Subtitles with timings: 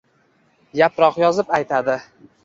[0.79, 1.99] yaproq yozib aytadi